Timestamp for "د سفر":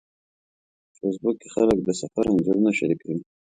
1.83-2.25